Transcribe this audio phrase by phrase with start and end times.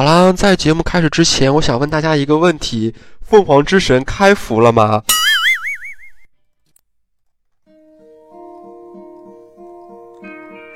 [0.00, 5.02] 好啦，在节目开始之前，我想问大家一个问题：凤凰之神开服了吗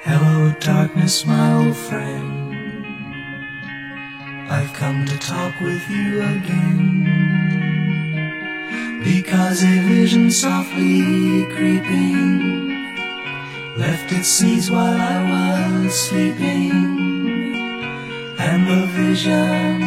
[0.05, 2.53] ？Hello, darkness, my old friend.
[4.50, 7.09] I've come to talk with you again.
[9.02, 12.77] Because a vision softly creeping
[13.79, 17.14] left its seeds while I was sleeping.
[18.47, 19.81] And the vision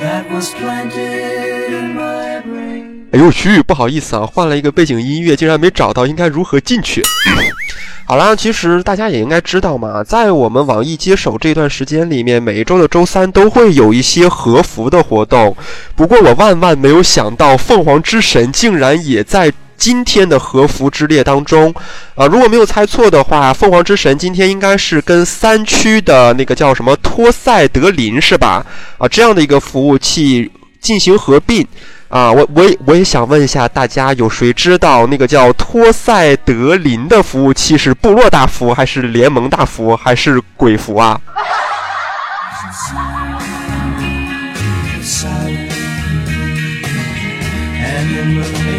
[0.00, 3.06] that was planted in my brain.
[3.12, 7.02] 哎呦去，不好意思啊，换了一个背景音乐，竟然没找到应该如何进去。
[8.06, 15.56] 好啦，其实大家也应该知道嘛，在我们网易接手这段时间里面，每一周的周三都会有一些和服的活动。
[15.96, 21.74] 不过我万万没有想到，凤凰之神竟然也在今天的和服之列当中。
[22.14, 28.64] 啊、如果没有猜错的话，凤凰之神今天应该是跟三区的那个叫什么托赛德林是吧？
[28.98, 30.48] 啊，这样的一个服务器
[30.80, 31.66] 进行合并。
[32.08, 41.20] 啊，我我也我也想问一下大家，有谁知道那个叫托赛德林的服务器是部落大服，还是联盟大服，还是鬼服啊？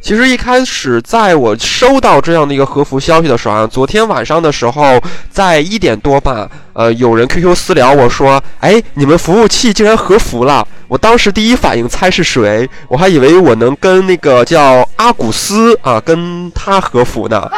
[0.00, 17.50] 其实一开始，在我收到这样的一个和服消息的时候啊，昨天晚上的时候，在一点多吧，呃，有人 QQ 私聊我说：“哎，你们服务器竟然和服了！”我当时第一反应猜是谁，我还以为我能跟那个叫阿古斯啊，跟他和服呢。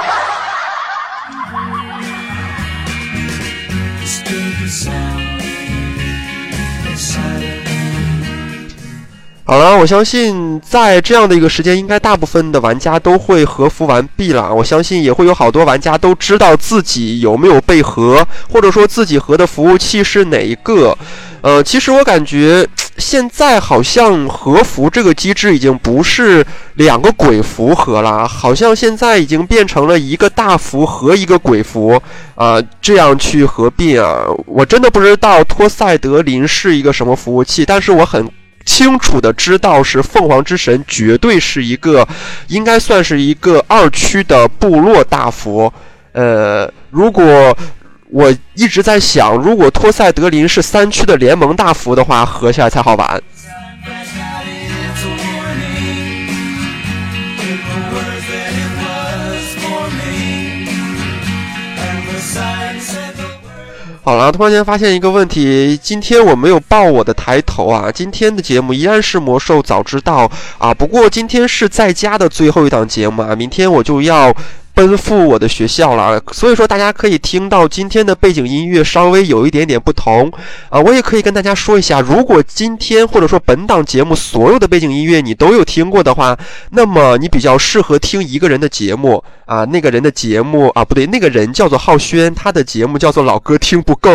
[6.96, 7.65] silent.
[9.48, 14.52] 好了，我相信在这样的一个时间，应该大部分的玩家都会和服完毕了。
[14.52, 20.98] 我相信也会有好多玩家都知道自己有没有被和，或者说自己和的服务器是哪一个。
[21.42, 22.66] 呃，其实我感觉
[22.98, 26.44] 现在好像和服这个机制已经不是
[26.74, 32.02] 两个鬼服合了，好像现在已经变成了一个大服和一个鬼服
[32.34, 34.24] 啊、这样去合并啊。
[34.44, 38.28] 我真的不知道托赛德林是一个什么服务器，但是我很。
[38.66, 42.06] 清楚的知道是凤凰之神，绝对是一个，
[42.48, 45.72] 应该算是一个二区的部落大佛。
[46.12, 47.56] 呃，如果
[48.10, 53.22] 我一直在想，如果托赛德林是三区的联盟大佛的话，合起来才好玩。
[64.06, 67.90] 好了，突然间发现一个问题，今天我没有报我的抬头啊。
[67.90, 74.32] 今天的节目依然是魔兽早知道啊，不过今天是在家的最后一档节目啊，明天我就要。
[74.76, 80.30] 奔赴我的学校了，所以说大家可以听到今天的背景音乐稍微有一点点不同
[80.68, 80.78] 啊。
[80.78, 86.38] 我也可以跟大家说一下，如果今天或者说本档节目所有的背景音乐你都有听过的话，
[86.72, 89.64] 那么你比较适合听一个人的节目啊。
[89.64, 94.10] 那个人的节目啊，不对，那个人叫做浩轩，他的节目叫做老歌听不够。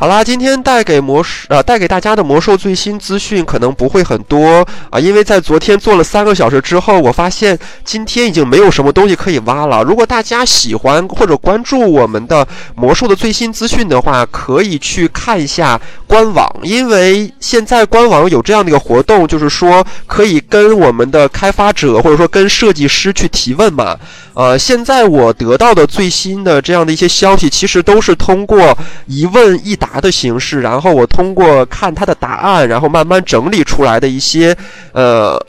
[0.00, 9.82] 好啦，今天带给魔兽呃带给大家的魔兽最新资讯可能不会很多啊，因为在昨天做了三个小时之后，我发现今天已经没有什么东西可以挖了。
[9.82, 23.96] 如果大家喜欢或者关注我们的魔兽的最新资讯的话，可以去看一下官网，因为现在官网有这样的一个活动，就是说可以跟我们的开发者或者说跟设计师去提问嘛。
[24.34, 28.78] 呃，现在我得到的最新的这样的一些消息，其实都是通过
[29.08, 34.56] 一问一答答的形式，然后我通过看他的答案，然后慢慢整理出来的一些
[34.92, 35.40] 呃，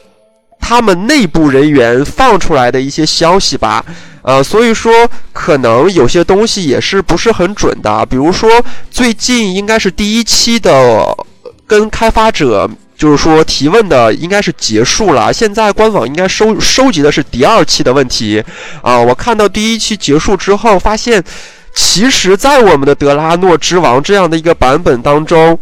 [0.59, 3.83] 他们内部人员放出来的一些消息吧。
[4.21, 4.91] 呃，所以说
[5.33, 8.49] 可能有些东西也是不是很准的，比如说
[8.89, 11.17] 最近应该是第一期的
[11.67, 12.69] 跟开发者。
[12.99, 18.43] 就是说提问的应该是结束了，现在官网应该收收集的是第二期的问题
[18.81, 18.99] 啊。
[18.99, 21.23] 我看到第一期结束之后，发现
[21.81, 25.57] 其实，在我们的德拉诺之王这样的一个版本当中，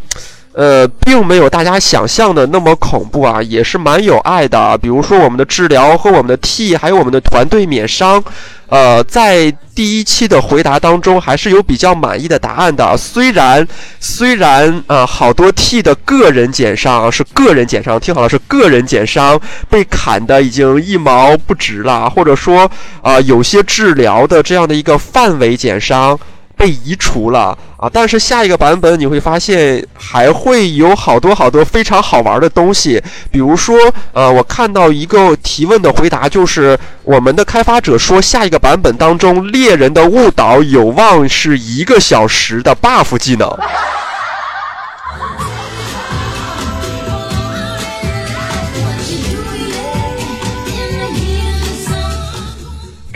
[0.58, 4.76] 呃，并没有大家想象的那么恐怖啊，也是蛮有爱的。
[4.80, 8.24] 比如说我们的治疗和我们的 T，还有我们的团队免伤，
[8.68, 12.98] 呃，在第一期的回答当中还是有比较满意的答案的。
[12.98, 13.68] 虽然
[14.00, 19.40] 虽然啊，好多 T 的个人减伤是个人减伤，听好了，是个人减伤
[19.70, 22.68] 被砍的已经一毛不值了，或者说
[23.04, 26.20] 啊，有些治疗的这样的一个范围减伤。
[26.60, 27.90] 被移除了啊！
[27.92, 33.02] 但是下一个版本你会发现还会有好多好多非常好玩的东西，
[33.32, 33.78] 比如说，
[34.14, 43.48] 呃，我看到一个提问的回答，就是我们的开发者说，下一个版本当中猎人的误导有望是一个小时的 buff 技能。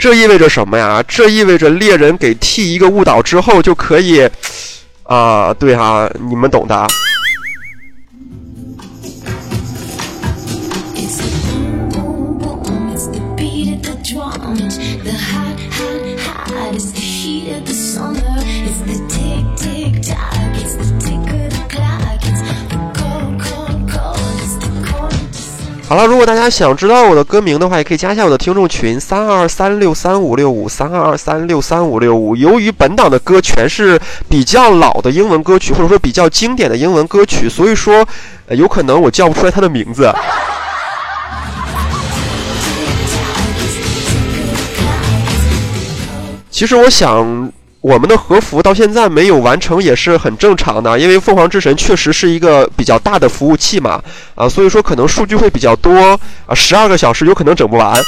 [0.02, 1.00] 这意味着什么呀？
[1.06, 4.28] 这意味着猎人给 T 一个误导之后就可以，
[5.04, 6.84] 啊，对哈、你们懂的。
[25.92, 32.34] 好了，如果大家想知道我的歌名的话，也可以加一下我的听众群三二三六三五六五三二二三六三五六五。
[32.34, 38.08] 由于本档的歌全是比较老的英文歌曲，或者说比较经典的英文歌曲，所以说、
[38.48, 40.10] 有可能我叫不出来它的名字。
[46.50, 47.52] 其实我想，
[47.82, 54.00] 我们的和服到现在没有完成也是很正常的，因为凤凰之神确实是一个比较大的服务器嘛，
[54.36, 55.92] 啊，所以说可能数据会比较多，
[56.46, 58.00] 啊，十二个小时有可能整不完。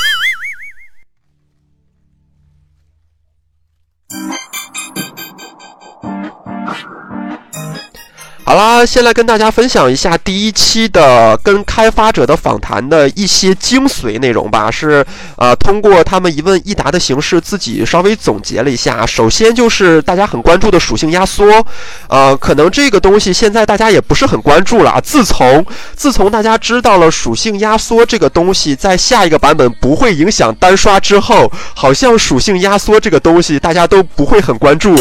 [8.46, 14.70] 好啦，先来跟大家分享一下第一期的跟开发者的访谈的一些精髓内容吧。
[14.70, 15.04] 是
[15.36, 19.06] 呃，通过他们一问一答的形式，自己稍微总结了一下。
[19.06, 21.64] 首先就是大家很关注的属性压缩，
[22.08, 25.00] 呃，可能这个东西现在大家也不是很关注了。
[25.00, 25.64] 自从
[25.96, 34.94] 自从大家知道了属性压缩这个东西在下一个版本不会影响单刷之后，好像属性压缩这个东西大家都不会很关注。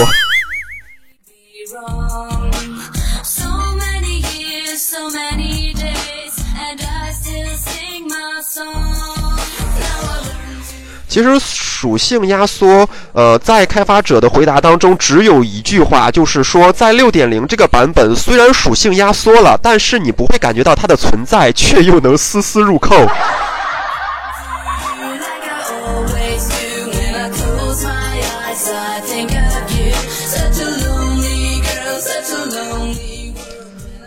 [11.14, 23.08] 其实属性压缩，呃，在开发者的回答当中只有一句话，就是说在六点零这个版本虽然属性压缩了，但是你不会感觉到它的存在，却又能丝丝入扣。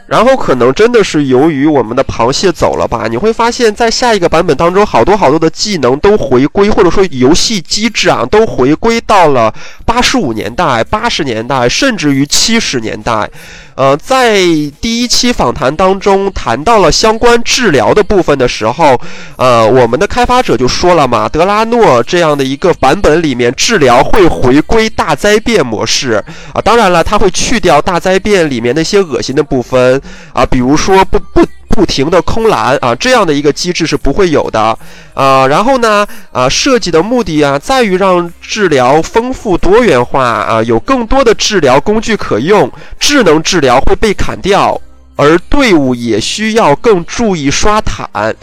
[0.06, 9.53] 然后可能真的是由于我们的螃蟹走了吧，你会发现在下一个版本当中，好多好多的技能都回归，或者说游戏机制啊，都回归到了
[9.85, 13.29] 八十五年代、八十年代，甚至于七十年代。
[13.76, 14.38] 呃，在
[14.81, 18.99] 第一期访谈当中谈到了相关治疗的部分的时候，
[19.37, 26.25] 呃，我们的开发者就说了嘛，德拉诺这样的一个版本里面治疗会回归大灾变模式
[26.55, 30.00] 啊，当然了，它会去掉大灾变里面那些恶心的部分
[30.32, 31.46] 啊，比如说不不。
[31.69, 34.77] 不停的空蓝啊，这样的一个机制是不会有的
[35.15, 35.47] 啊。
[35.47, 42.71] 然后呢，啊，设计的目的啊，在于让治疗丰富多元化啊，有更多的治疗工具可用。
[42.99, 44.81] 智能治疗会被砍掉，
[45.17, 48.35] 而队伍也需要更注意刷坦。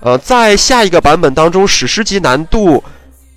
[0.00, 2.82] 呃，在下一个版本当中，史诗级难度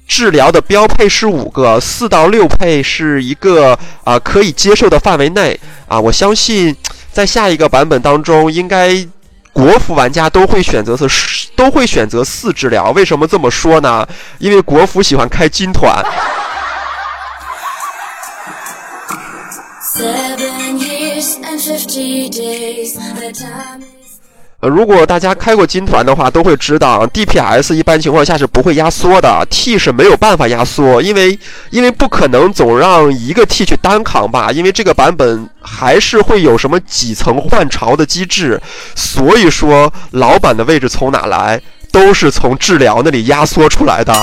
[0.07, 5.99] 治疗的标配是五个，四到六配是一个啊、可以接受的范围内啊。
[5.99, 6.75] 我相信
[7.11, 8.93] 在下一个版本当中，应该
[9.55, 12.91] 国服玩家都会选择是都会选择四治疗。
[12.91, 14.05] 为什么这么说呢？
[14.37, 16.03] 因为国服喜欢开金团。
[19.95, 22.95] Seven years and fifty days.
[23.15, 23.94] The time.
[24.61, 31.37] 呃，如果大家开过金团的话，都会知道 DPS 一般情况下是不会压缩的，T 是没有办法压缩，因为
[31.71, 38.61] 因为不可能总让一个 T 去单扛吧，因为这个版本还是会有什么几层换潮的机制，
[38.95, 44.13] 所以说老板的位置从哪来，都是从治疗那里压缩出来的。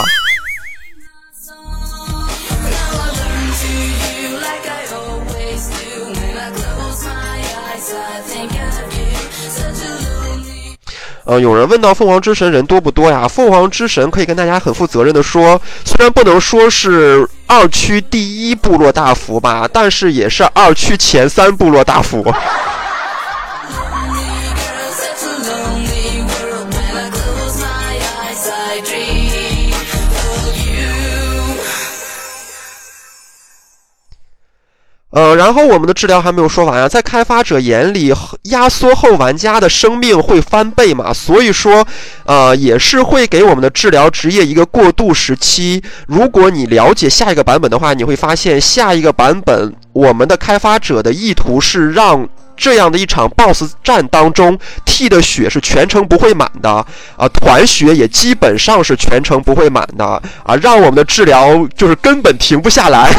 [11.24, 13.28] 呃，有人问到凤凰之神人多不多呀？
[13.28, 22.24] 凤凰之神可以跟大家很负责任的说，虽然不能说是二区第一部落大服吧，但是也是二区前三部落大服。
[35.12, 38.14] 呃，然后我们的治疗还没有说完啊，在开发者眼里，
[38.44, 41.86] 压缩后玩家的生命会翻倍嘛，所以说，
[42.24, 45.82] 呃，也是会给我们的治疗职业一个过渡时期。
[46.06, 52.26] 如果你了解下一个版本的话，你会发现下一个版本我们的开发者的意图是让
[52.56, 60.04] 这样的一场 BOSS 战当中，T 的血是全程不会满的啊，团血也基本上是全程不会满的
[60.42, 63.12] 啊，让我们的治疗就是根本停不下来。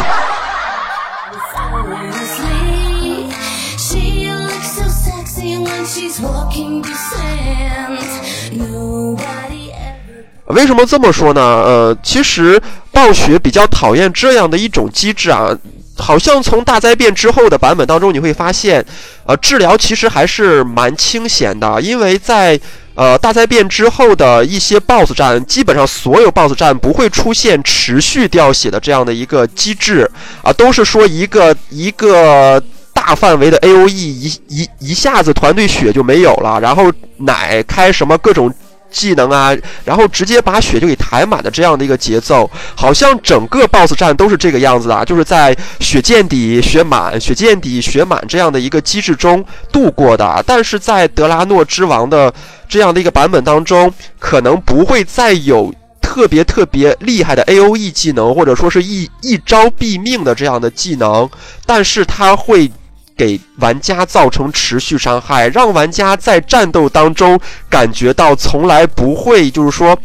[10.47, 11.41] 为什么这么说呢？
[11.41, 12.61] 呃，其实
[12.91, 15.49] 暴雪比较讨厌这样的一种机制啊，
[15.97, 18.85] 好像从大灾变之后的版本当中，你会发现，
[19.25, 22.59] 呃，治疗其实还是蛮清闲的，因为在
[22.93, 30.07] 呃大灾变之后的一些 BOSS 战，基本上所有 BOSS 战不会出现持续掉血的这样的一个机制
[30.43, 32.61] 啊，都是说一个一个。
[33.05, 38.53] 大范围的 A O E 一一一下子团队血就没有了，然后奶开什么各种
[38.89, 50.41] 技能啊，然后直接把血就给抬满的这样的一个节奏，好像整个 BOSS 战都是这个样子的，就是在血见底、血满、血见底、血满这样的一个机制中度过的。
[50.47, 52.33] 但是在德拉诺之王的
[52.69, 55.73] 这样的一个版本当中，可能不会再有。
[56.05, 61.27] 特别特别厉害的 A O E 技能，或者说是一一招毙命的这样的技能，
[61.65, 62.71] 但是它会
[63.15, 67.39] 给玩家造成持续伤害，让玩家在战斗当中
[67.69, 69.97] 感觉到从来不会，就是说，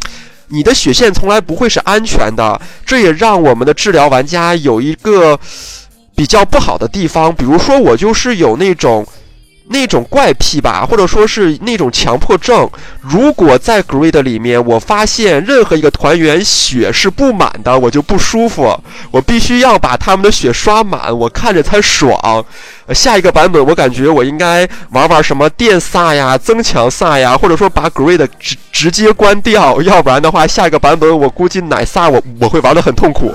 [0.49, 2.61] 你的血线从来不会是安全的。
[2.85, 5.39] 这也让我们的治疗玩家有一个
[6.15, 9.07] 比较不好的地方，比如说我就是有那种。
[9.71, 12.69] 那种怪癖吧，或者说是那种强迫症。
[13.01, 18.79] 如果在 Grid 里面，我发现任何一个团员血是不满的，我就不舒服。
[19.11, 22.45] 我必须要把他们的血刷满，我看着才爽。
[22.95, 33.33] 下一个版本，我感觉我应该玩玩什么电萨呀、增强萨呀，或者说把 Grid 直直接关掉，要不然的话，下一个版本我估计奶萨我我会玩得很痛苦。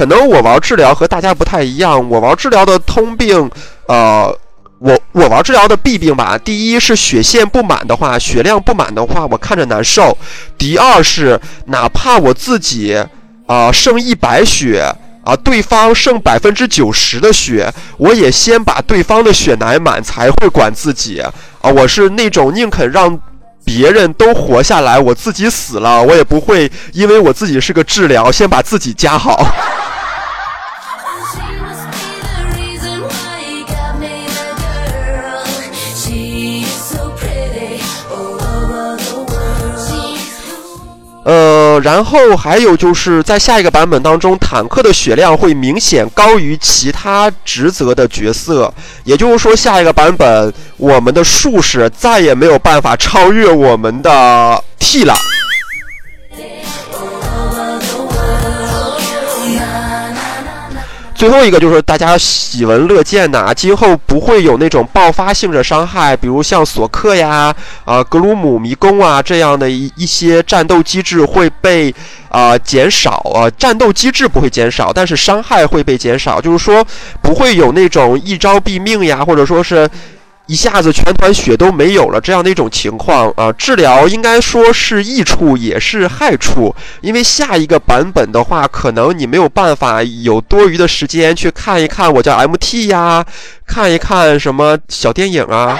[0.00, 3.50] 可能我玩治疗和大家不太一样，我玩治疗的通病，
[3.86, 4.34] 呃，
[4.78, 6.38] 我我玩治疗的弊病吧。
[6.42, 10.16] 第一是血线不满的话，血量不满的话，我看着难受；
[10.56, 12.96] 第二是哪怕我自己
[13.46, 14.90] 啊、剩一百血
[15.22, 21.30] 啊、对方剩百分之九十的血，我也先把对方的血奶满才会管自己啊、
[21.60, 23.20] 我是那种宁肯让。
[23.62, 29.46] 别人都活下来，我自己死了，我也不会因为我自己是个治疗，先把自己加好。
[41.22, 48.72] 呃，然后还有就是在下一个版本当中，坦克的血量会明显高于其他职责的角色，
[49.04, 55.14] 也就是说，下一个版本我们的术士再也没有办法超越我们的 T 了。
[61.20, 71.94] 最后一个就是大家喜闻乐见的啊，今后不会有那种爆发性的伤害，比如像索克呀、啊、格鲁姆迷宫啊这样的一一些战斗机制会被
[72.30, 76.82] 啊、减少啊，战斗机制不会减少，但是伤害会被减少，就是说
[77.20, 79.86] 不会有那种一招毙命呀，或者说是。
[80.50, 93.24] 一下子全团血都没有了这样的一种情况啊，治疗应该说是益处也是害处，因为下一个版本的话，可能你没有办法有多余的时间去看一看我叫 MT 呀，
[93.64, 95.78] 看一看什么小电影啊。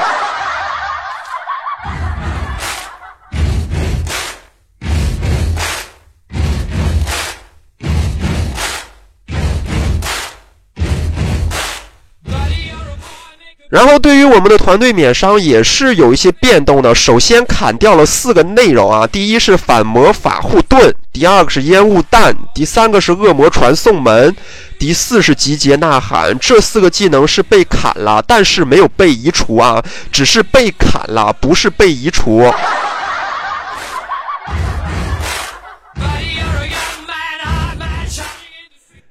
[13.71, 16.93] 然后对于我们的团队免伤也是有一些变动的。
[16.93, 24.35] 首先砍掉了四个内容啊，第一是反魔法护盾，第二个是烟雾弹，第三个是恶魔传送门，
[24.77, 26.37] 第四是集结呐喊。
[26.41, 32.53] 这四个技能是被砍了，但是没有被移除啊，只是被砍了，不是被移除。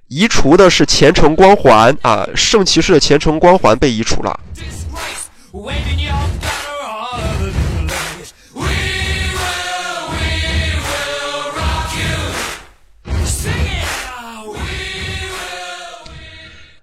[0.10, 4.38] 移除的是虔诚光环啊，圣骑士的虔诚光环被移除了。
[5.52, 8.34] Waving your banner all over the place.
[8.54, 8.62] We
[9.34, 13.26] will, we will rock you.
[13.26, 14.46] Sing it now.
[14.46, 14.60] We
[15.32, 16.06] will.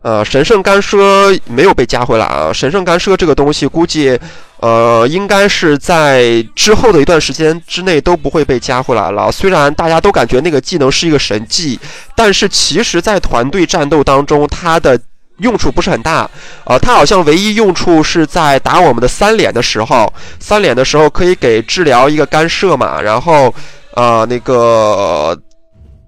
[0.03, 2.53] 呃，神圣干涉没有被加回来啊。
[2.53, 4.19] 神圣干涉这个东西，估计
[4.59, 9.31] 呃，应该是在之后的一段时间之内都不会被加回来了。
[9.31, 11.79] 虽然大家都感觉那个技能是一个神技，
[12.17, 15.01] 但是其实，在团队战斗当中，它的
[15.39, 16.29] 用处不是很大。
[16.65, 23.55] 呃，它好像唯一用处是在打我们的三连的时候，三连的时候可以给治疗一个干涉嘛，然后
[23.95, 25.39] 呃那个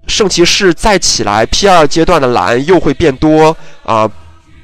[0.07, 4.09] 圣骑士再起来 P 二阶段的蓝又会变多啊。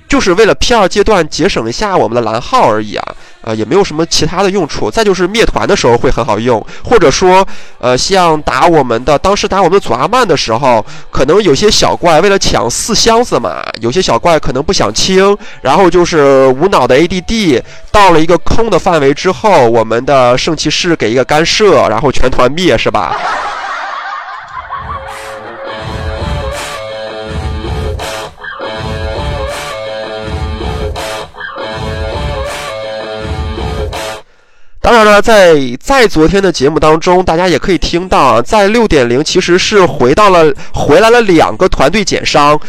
[0.07, 4.89] 就是为了 P 二阶段节省一下我们的蓝耗而已啊，呃，也没有什么其他的用处。
[4.89, 7.45] 再就是灭团的时候会很好用，或者说，
[7.79, 23.15] 呃，像打我们的当时打我们的祖阿曼的时候，可能有些小怪为了抢四箱子嘛，有些小怪可能不想清，然后就是无脑的 ADD，到了一个空的范围之后，我们的圣骑士给一个干涉，然后全团灭，是吧？
[34.85, 42.59] 当然了，在在昨天的节目当中，大家也可以听到啊，在六点零其实是回到了回来了两个团队减伤。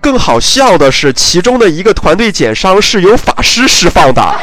[0.00, 4.34] 更好笑的是，其中的一个团队减伤是由法师释放的。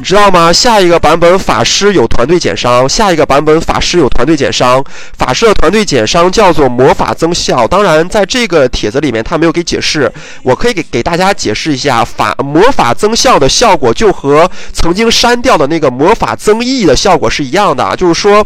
[0.00, 0.50] 你知道吗？
[0.50, 4.82] 下一个版本法师有团队减伤，下一个版本法师有团队减伤。
[5.18, 7.68] 法师的团队减伤叫做魔法增效。
[7.68, 10.10] 当然，在这个帖子里面他没有给解释，
[10.42, 18.42] 我可以给给大家解释一下，法魔法增效的效果就和曾经删掉的那个魔法增益的效果是一样的，就是说，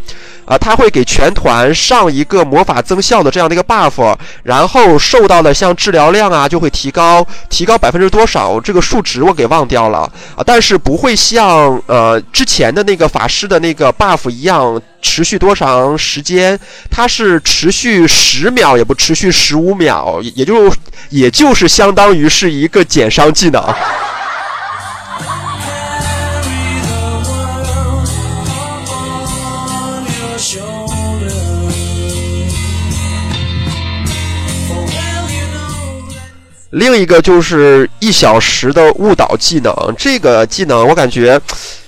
[0.47, 8.61] 啊，他会给全团上一个魔法增效的这样的一个 buff，然后受到的像治疗量啊就会提高，提高百分之多少？
[8.61, 9.99] 这个数值我给忘掉了
[10.35, 16.59] 啊，但是不会像像呃之前的那个法师的那个 buff 一样持续多长时间，
[16.91, 20.73] 它是持续十秒，也不持续十五秒，也就
[21.11, 23.63] 也就是相当于是一个减伤技能。
[36.75, 41.41] 另一个就是一小时的误导技能，这个技能我感觉，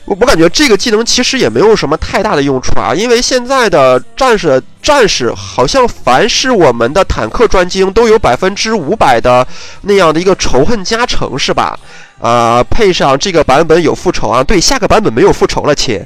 [0.05, 9.45] 我我感觉这个技能其实也没有什么太大的用处啊，因为现在的战士战士好像凡是我们的坦克专精都有百分之五百的
[9.83, 11.77] 那样的一个仇恨加成，是吧？
[12.21, 16.01] 啊、配上这个版本有复仇啊，对，下个版本没有复仇了，亲。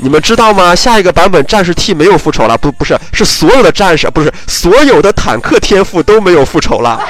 [0.00, 0.74] 你们知道吗？
[0.74, 7.00] 下一个版本战士 T 没有复仇了，不不是，是所有的战士，不是所有的坦克天赋都没有复仇了。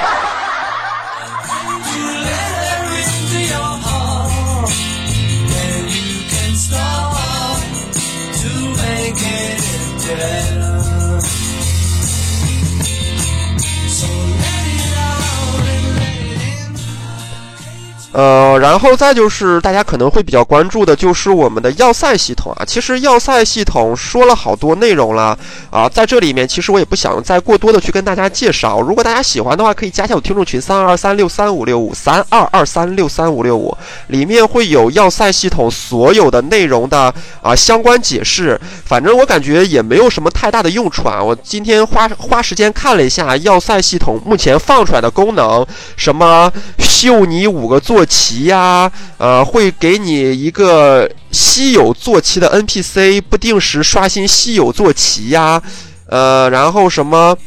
[18.11, 22.65] 呃，然后再就是大家可能会比较关注的，就是我们的要塞系统啊。
[22.65, 25.37] 其实要塞系统说了好多内容了
[25.69, 28.81] 啊，在这里面其实我也不想再过多的去跟大家介绍。
[28.81, 38.59] 如果大家喜欢的话，可以加一下我听众群三二三六三五六五三二二三六三五六五，里面会有要塞系统所有的内容的啊相关解释。
[38.85, 41.23] 反正我感觉也没有什么太大的用处啊。
[41.23, 45.63] 我今天花花时间看了一下要塞系统目前放出来的功能，
[45.95, 55.61] 什么秀你五个坐骑呀、呃，会给你一个稀有坐骑的 NPC，不定时刷新稀有坐骑呀、
[56.07, 57.37] 呃，然后什么。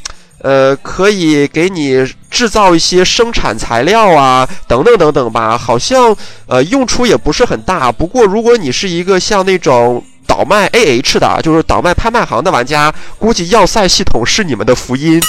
[0.44, 5.56] 呃，可以给你制造一些生产材料啊，等等等等吧。
[5.56, 6.14] 好像
[6.46, 7.92] 呃用处也不是很大。
[7.92, 15.22] 不过如果你是一个像那种倒卖 AH 的，就是倒卖拍卖行的玩家，估计要塞系统是你们的福音。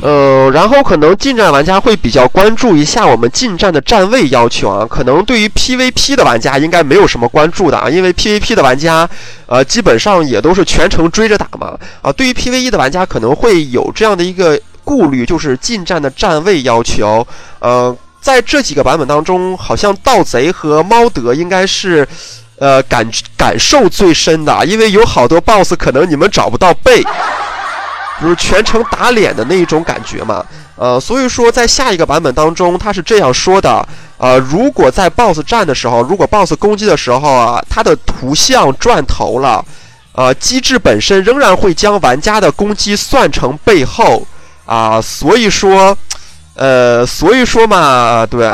[0.00, 9.08] 呃，然后可能近战玩家会比较关注一下我们近战的站位要求啊，可能对于 PVP 的玩家应该没有什么关注的啊，因为 PVP 的玩家，
[9.46, 12.12] 呃，基本上也都是全程追着打嘛啊。
[12.12, 17.26] 对于 PVE 的玩家可能会有这样的一个顾虑，就是近战的站位要求，
[17.58, 22.06] 呃，在这几个版本当中，好像盗贼和猫德应该是。
[22.60, 27.04] 呃，感感受最深的，因为有好多 BOSS 可能你们找不到背，
[28.20, 30.44] 就是全程打脸的那一种感觉嘛。
[30.76, 39.64] 呃，所以说在下一个版本当中，他是这样说的：呃，如果在 BOSS 战的时候，如果 BOSS 攻击的时候啊，它的图像转头了，
[40.12, 44.26] 呃，机制本身仍然会将玩家的攻击算成背后
[44.66, 45.96] 啊、所以说，
[46.54, 48.52] 呃，所以说嘛，对。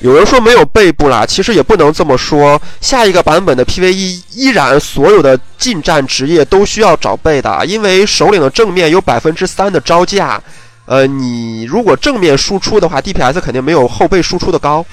[0.00, 2.60] 有人说没有背部啦，其实也不能这么说。
[2.80, 10.40] 下一个版本的 PVE 依然所有的近战职业都需要找背的，因为首领的正面有百分之三的招架。
[10.86, 14.86] 呃，你如果正面输出的话，DPS 肯定没有后背输出的高。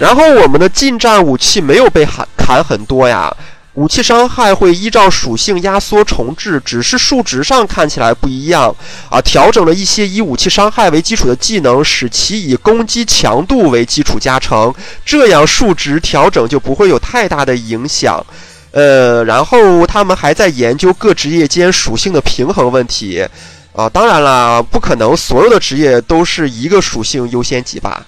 [0.00, 3.30] 然后我们的近战武器没有被砍砍很多呀，
[3.74, 8.74] 武器伤害会依照属性压缩重置，只是数值上看起来不一样
[9.10, 9.20] 啊。
[9.20, 18.24] 调整了一些以武器伤害为基础的技能，使其以攻击强度为基础加成，这样数值调整就不会有太大的影响。
[18.72, 23.28] 呃，然后他们还在研究各职业间属性的平衡问题
[23.74, 23.86] 啊。
[23.88, 28.02] 当然啦，不可能所有的职业都是一个属性优先级吧。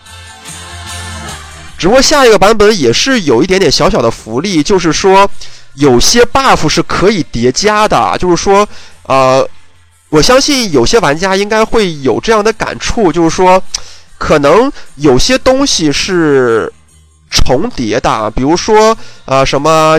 [1.83, 5.29] 只不过下一个版本也是有一点点小小的福利，就是说
[5.75, 8.65] 有些 buff 是可以叠加的，就是说，
[9.03, 9.45] 呃，
[10.09, 13.61] 我相信有些玩家应该会有这样的感触，就是说，
[14.17, 16.73] 可能有些东西是
[17.29, 19.99] 重叠的，比如说，呃，什么。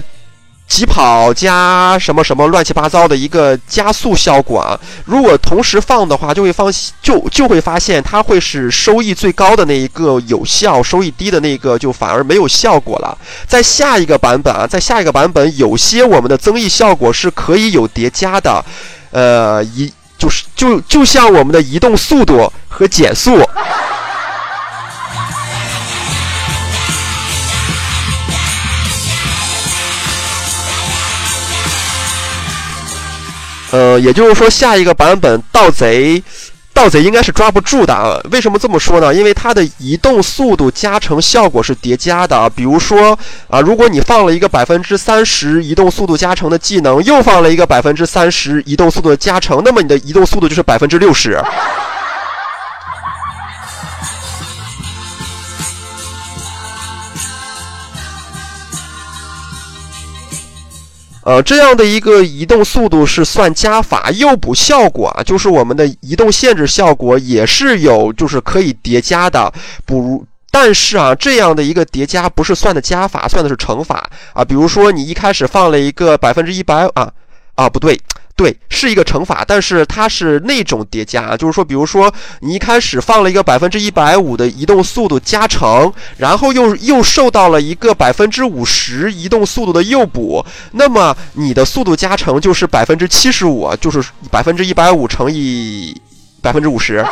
[0.67, 4.79] 疾跑加什么什么乱七八糟的一个加速效果啊！
[5.05, 6.71] 如果同时放的话，就会放
[7.01, 13.15] 就就会发现它会是收益最高的那一个有效，收益低的那个就反而没有效果了。
[13.45, 18.65] 在下一个版本啊，在下一个版本，有些我们的增益效果是可以有叠加的，
[19.11, 23.37] 呃，一就是就就像我们的移动速度和减速。
[33.73, 36.21] 呃，也就是说，下一个版本盗贼，
[36.75, 38.21] 盗贼应该是抓不住的啊。
[38.31, 39.11] 为什么这么说呢？
[39.11, 42.47] 因为它的移动速度加成效果是叠加的啊。
[42.47, 51.41] 比如说啊，如果你放了一个百分之三十移动速度加成的技能，又放了一个百分之三十移动速度的加成，那么你的移动速度就是百分之六十。
[61.23, 69.51] 呃，这样的一个移动速度是算加法，诱捕效果啊，就是我们的移动限制效果也是有，就是可以叠加的。
[69.85, 74.43] 不如，但是啊，这样的一个叠加不是算的加法，算的是乘法啊。
[74.43, 77.09] 比如说你一开始放了一个百分之一百啊
[77.55, 77.97] 啊，不对。
[78.35, 95.95] 对，是一个乘法，但是它是那种叠加，就是说，比如说你一开始放了一个百分之一百五的移动速度加成，然后又又受到了一个百分之五十移动速度的诱捕，那么你的速度加成就是百分之七十五，就是百分之一百五乘以
[96.41, 97.05] 百分之五十。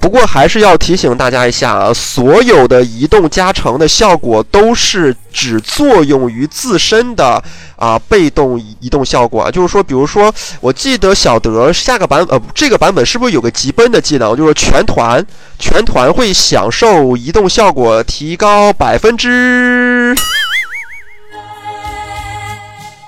[0.00, 7.40] 不过还是要提醒大家一下啊，所有的移动加成的效果都是只作用于自身的
[7.76, 9.50] 啊被动移动效果。
[9.50, 15.24] 就是说，比如说，我记得小德下个版呃这个版本是不是有个疾奔的技能，就是全团
[15.58, 20.16] 全团会享受移动效果提高百分之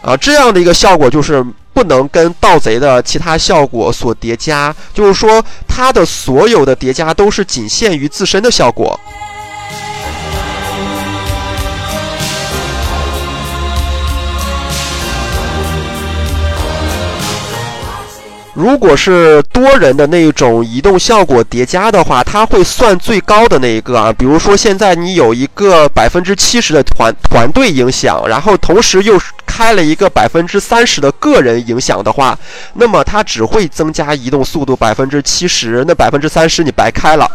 [0.02, 8.98] 啊这样的一个效果，就是不能跟盗贼的其他效果所叠加，就是说它的所有的叠加都是仅限于自身的效果。
[18.54, 24.12] 如果是多人的那种移动效果叠加的话，它会算最高的那一个啊。
[24.12, 32.38] 比如说现在你有一个百分之七十的团团队影响，然后同时又开了一个百分之三十的个人影响的话，
[32.74, 37.26] 那么它只会增加移动速度百分之七十，那百分之三十你白开了。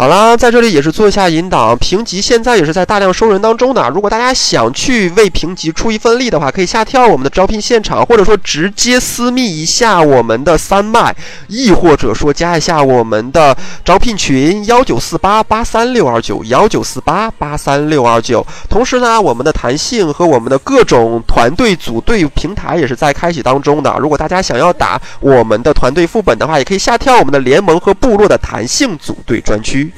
[0.00, 3.86] 好啦，在这里也是做一下引导，评级现在也是在大量收人当中的。
[3.90, 11.14] 如果大家想去为评级出一份力的话，可以下跳我们的招聘现场，或者说直接私密一下我们的三麦，
[11.48, 18.46] 亦或者说加一下我们的招聘群幺九四八八三六二九幺九四八八三六二九。
[18.70, 23.94] 同时呢，我们的弹性和我们的各种团队组队平台也是在开启当中的。
[24.00, 29.89] 如果大家想要打我们的团队副本的话，也可以下跳我们的联盟和部落的弹性组队专区。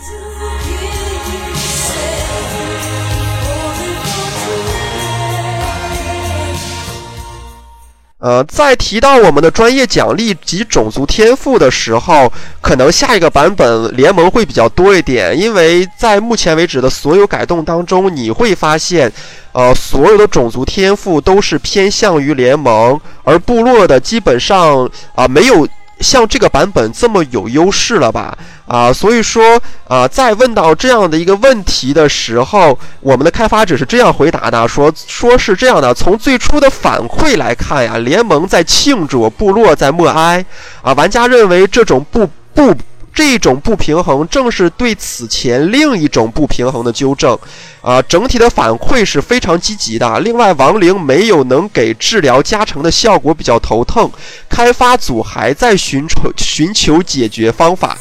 [8.19, 19.13] 呃，在提到我们的专业奖励及种族天赋的时候，可能下一个版本联盟会比较多一点，因为在目前为止的所有改动当中，你会发现，
[19.51, 25.67] 呃，所有的种族天赋都是偏向于联盟，而部落的基本上啊、没有。
[26.03, 28.37] 像这个版本这么有优势了吧？
[28.67, 40.45] 啊，所以说，啊，在问到这样的一个问题的时候，我们的开发者是这样回答的：说说是这样的，从最初的反馈来看呀，联盟在庆祝，部落在默哀，
[40.83, 42.75] 啊，玩家认为这种不不
[43.15, 47.39] 这种不平衡正是对此前另一种不平衡的纠正，
[47.83, 50.19] 啊，整体的反馈是非常积极的。
[50.21, 54.11] 另外，亡灵没有能给治疗加成的效果，比较头疼。
[54.49, 57.99] 开发组还在寻求寻求解决方法。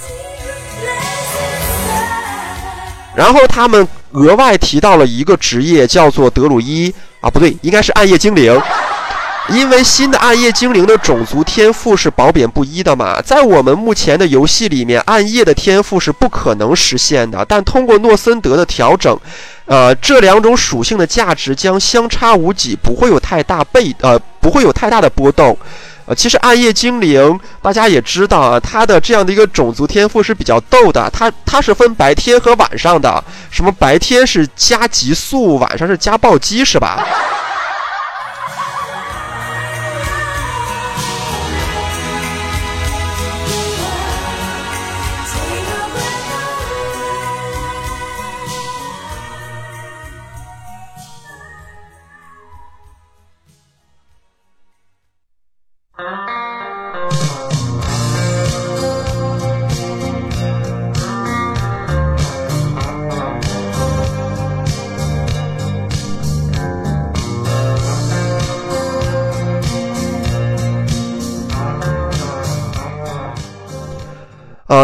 [3.14, 8.58] 然后他们额外提到了一个职业，叫做德鲁伊啊，不对，应该是暗夜精灵。
[9.50, 17.44] 因为新的暗夜精灵的种族天赋是褒贬不一的嘛，在我们目前的游戏里面，暗夜的天赋是不可能实现的。
[17.46, 19.20] 但通过诺森德的调整，
[19.66, 25.58] 呃，这两种属性的价值将相差无几，不会有太大被呃不会有太大的波动。
[26.06, 37.06] 呃，其实暗夜精灵大家也知道啊，它的这样的一个种族天赋是比较逗的，它它是分白天和晚上的，什么白天是加极速，晚上是加暴击，是吧？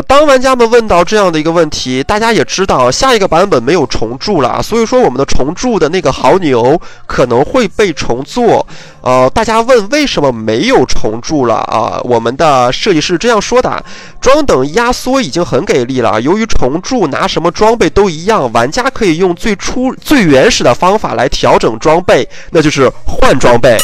[0.01, 8.65] 当玩家们问到这样的一个问题，大家也知道下一个版本没有重铸了，所以说我们的重铸的那个牦牛可能会被重做。
[9.01, 11.99] 呃，大家问为什么没有重铸了啊？
[12.03, 13.83] 我们的设计师这样说的：
[14.19, 23.77] 装等压缩已经很给力了，由于重铸拿什么装备都一样，玩家可以用最初最原始的方法来调整装备，那就是换装备。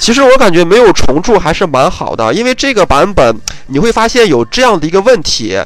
[0.00, 3.36] 其实我感觉没有重铸还是蛮好的，因为这个版本
[3.66, 5.56] 你会发现有这样的一个问题，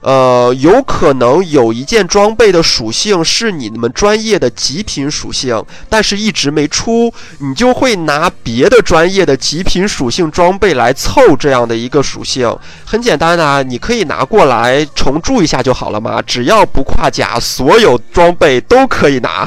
[0.00, 12.50] 呃，有可能有一件装备的属性是你们专业的极品属性，但是一直没出，你就会拿别的专业的极品属性装备来凑这样的一个属性。
[12.86, 19.46] 很简单啊，你可以拿过来重铸一下就好了嘛，只要不跨甲，所有装备都可以拿。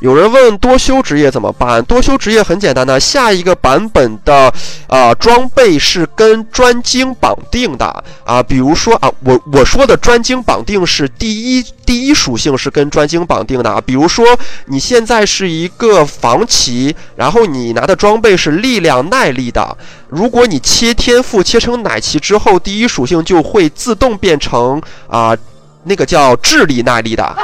[0.00, 1.84] 有人问多修职业怎么办？
[1.84, 4.52] 多修职业很简单的，下一个版本的
[4.88, 14.24] 呃装备是跟专精绑定的啊、比如说啊，我我说的专精绑定是第一第一属性是跟专精绑定的啊，比如说
[14.66, 19.76] 你现在是一个防骑，然后你拿的装备是力量耐力的，
[20.08, 25.36] 如果你切天赋切成奶骑之后，第一属性就会自动变成啊、
[25.84, 27.36] 那个叫智力耐力的。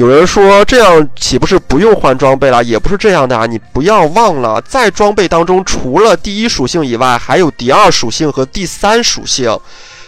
[0.00, 2.64] 有人说这样岂不是不用换装备了？
[2.64, 3.44] 也不是这样的啊！
[3.44, 9.54] 你不要忘了，在装备当中，除了第一属性以外，还有第二属性和第三属性。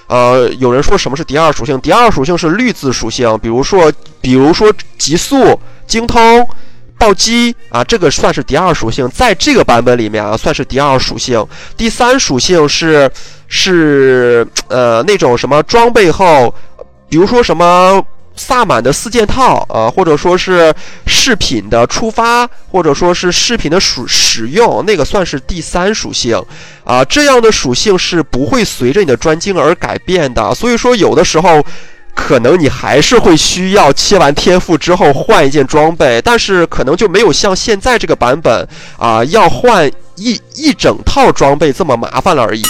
[0.07, 1.78] 呃，有人说什么是第二属性？
[1.83, 6.48] 第二属性是绿字属性，比如说，比如说极速、精通、
[6.96, 11.46] 暴击啊，这个算是第二属性，在这个版本里面啊，算是第二属性。
[11.76, 13.11] 第三属性是
[13.46, 16.55] 是呃那种什么装备后，
[17.11, 18.02] 比如说什么
[18.37, 20.75] 萨满的四件套，呃，或者说是
[21.07, 26.42] 饰品的触发，或者说是饰品的使使用，那个算是第三属性，
[26.85, 30.55] 啊、这样的属性是不会随着你的专精而改变的。
[30.55, 31.64] 所以说，有的时候。
[32.14, 38.68] 可能你还是会需要切完天赋之后换一件装备，但是可能就没有像现在这个版本
[38.99, 42.62] 啊、要换一一整套装备这么麻烦了而已。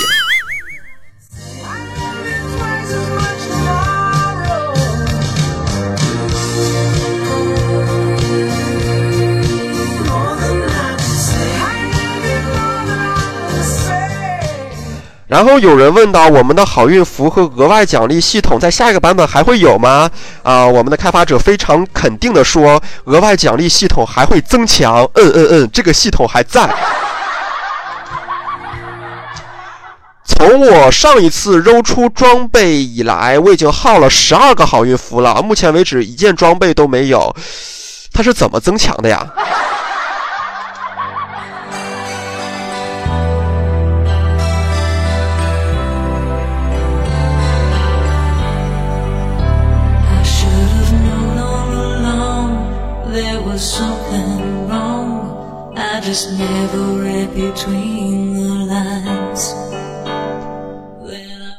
[15.33, 20.11] 然后有人问到，我们的好运符和额外奖励系统在下一个版本还会有吗？
[20.43, 25.09] 啊、我们的开发者非常肯定的说，额外奖励系统还会增强。
[25.15, 26.69] 嗯嗯嗯，这个系统还在。
[30.27, 37.35] 从我上一次揉出装备以来，我已经耗了十二个好运符了，目前为止一件装备都没有。
[38.13, 39.27] 它是怎么增强的呀？
[53.63, 55.73] Something wrong.
[55.77, 59.55] I just never read between the lines.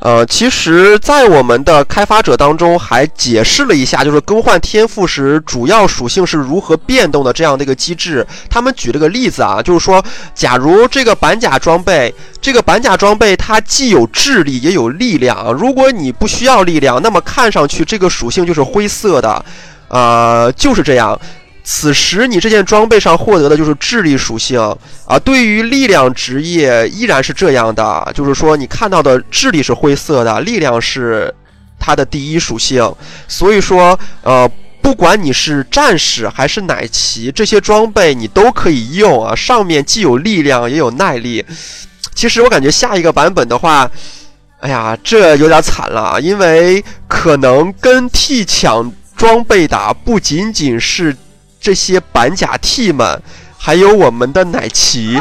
[0.01, 8.27] 呃，其实，在我们的开发者当中还解释了一下，就是更换天赋时主要属性是如何变动的这样的一个机制。
[8.49, 10.03] 他们举了个例子啊，就是说，
[10.35, 19.45] 假如这个板甲装备，这个板甲装备它既有智力也有力量，如果你不需要力量，那么看上去这个属性就是灰色的，
[19.87, 21.17] 呃，就是这样。
[21.63, 24.59] 此时你这件装备上获得的就是智力属性
[25.05, 25.17] 啊。
[25.19, 31.33] 对于力量职业依然是这样的，就是说你看到的智力是灰色的，力量是
[31.79, 32.93] 它的第一属性。
[33.27, 34.49] 所以说，呃，
[34.81, 39.33] 不管你是战士还是奶骑，这些装备你都可以用啊。
[39.35, 41.45] 上面既有力量也有耐力。
[42.13, 43.89] 其实我感觉下一个版本的话。
[44.59, 51.13] 哎呀，这有点惨了，因为可能跟 T 抢装备打不仅仅是
[51.63, 53.21] 这些板甲 T 们，
[53.57, 55.17] 还有我们的奶骑。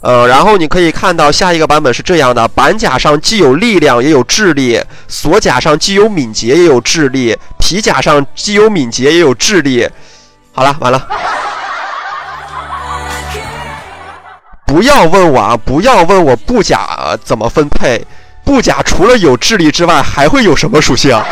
[0.00, 9.86] 呃，然后你可以看到下一个版本是这样的：板甲上既有力量也有智力，锁甲上既有敏捷也有智力，皮甲上既有敏捷也有智力。
[10.52, 11.06] 好了，完了。
[14.66, 15.56] 不要问我啊！
[15.56, 18.04] 不要问我布甲、怎么分配。
[18.44, 21.22] 布甲除了有智力之外，还会有什么属性？To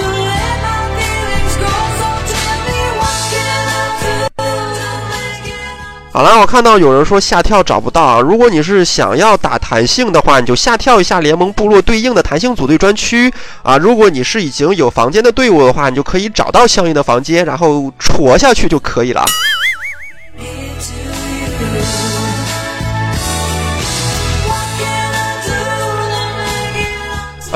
[0.00, 8.20] let my feelings go, so tell me what can I do to make it 好了，我看到有人说下跳找不到啊。
[8.20, 13.76] 如果你是想要打弹性的话，你就下跳一下联盟部落对应的弹性组队专区啊。
[13.76, 19.22] 如果你是已经有房间的队伍的话，你就可以找到相应的房间，然后戳下去就可以了。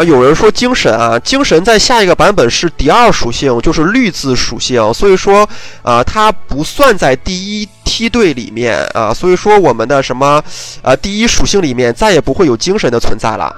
[0.05, 5.49] 有人说精神啊，精神在下一个版本是第二属性，就是绿字属性，所以说
[5.83, 10.43] 啊，它不算在第一梯队里面啊，所以说我们的什么
[10.83, 13.55] 啊第一属性里面再也不会有精神的存在了。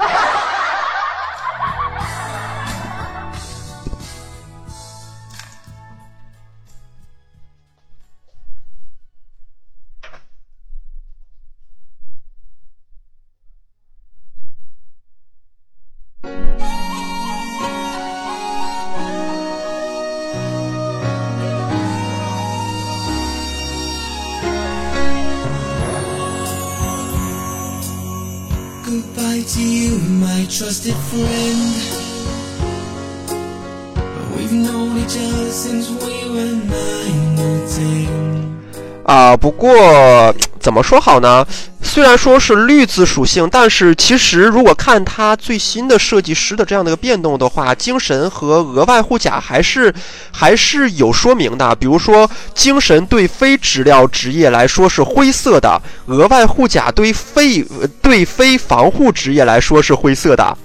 [39.12, 41.46] 啊，不过怎么说好呢？
[41.83, 49.92] 虽然说是绿字属性，但是其实如果看它最新的设计师的这样的一个变动的话，精神和额外护甲还是
[50.31, 51.75] 还是有说明的。
[51.77, 57.63] 比如说，精神对非治疗职业来说是灰色的，额外护甲对非
[58.00, 60.56] 对非防护职业来说是灰色的。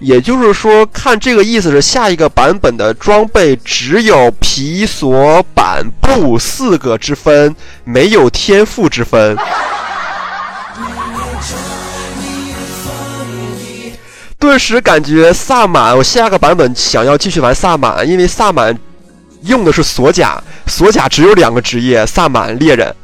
[0.00, 9.36] 也就是说，看这个意思是下一个版本的装备只有皮、索、板、布四个之分，没有天赋之分。
[14.38, 18.78] 顿时感觉萨满，我下个版本想要继续玩萨满，因为萨满
[19.42, 22.94] 用的是锁甲，锁甲只有两个职业：萨满、猎人。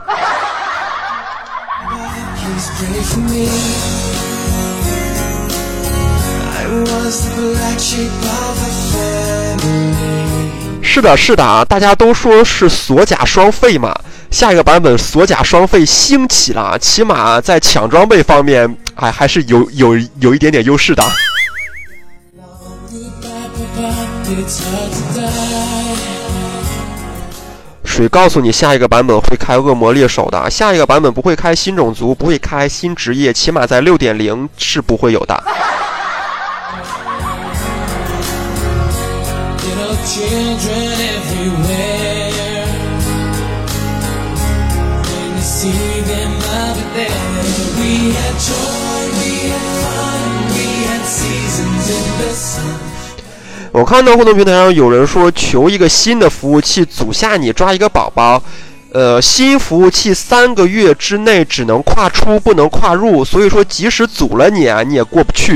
[10.83, 13.93] 是的，是的啊，大家都说是锁甲双废嘛。
[14.31, 21.05] 下一个版本锁甲双废兴起了，起码在抢装备方面，哎还是有有有一点点优势的。
[27.85, 35.45] 谁告诉你，下一个版本会开恶魔猎手的，下一个版本不会开新种族，不会开新职业，起码在六点零是不会有的。
[40.05, 41.95] Children everywhere.
[53.73, 58.43] 我看到互动平台上有人说求一个新的服务器组下你抓一个宝宝，
[58.93, 65.55] 呃，新服务器三个月之内只能跨出不能跨入，所以说即使组了你啊，你也过不去。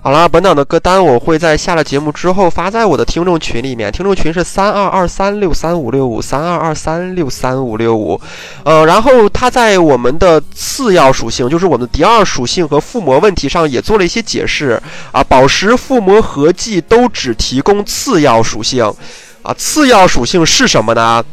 [0.00, 8.20] 好啦，本档的歌单我会在下了节目之后发在我的听众群里面，听众群是三二二三六三五六五三二二三六三五六五，
[8.64, 14.78] 呃，然后它在我们的次要属性，就是我们的第二属性和附魔问题上也做了一些解释
[15.10, 18.84] 啊，宝石、附魔合计都只提供次要属性，
[19.42, 21.24] 啊，次要属性是什么呢？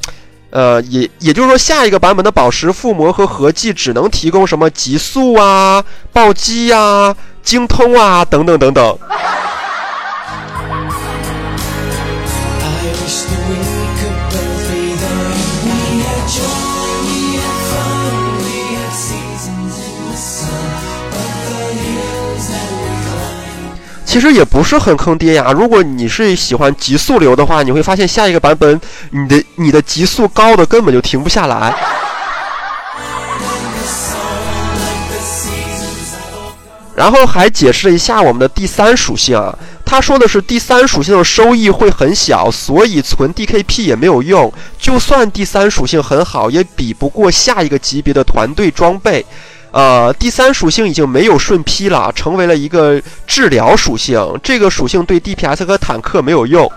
[0.51, 8.97] 呃，也也就是说，下一个版本的宝石、附魔和合计只能提供什么极速啊、暴击呀、精通啊等等等等。
[24.11, 25.53] 其实也不是很坑爹呀。
[25.55, 28.81] 如果你是喜欢极速流的话，你会发现下一个版本
[29.11, 31.73] 你的你的极速高的根本就停不下来。
[36.93, 44.51] 然后还解释了一下我们的第三属性啊，他说的是第三属性的收益会很小，所以存 DKP 也没有用。
[44.77, 49.25] 就算第三属性很好，也比不过下一个级别的团队装备。
[49.71, 54.39] 呃，第三属性已经没有顺劈了，成为了一个治疗属性。
[54.43, 56.69] 这个属性对 DPS 和坦克没有用。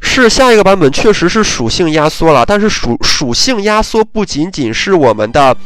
[0.00, 5.56] 是下一个版本确实是属性压缩了，但是属属性压缩不仅仅是我们的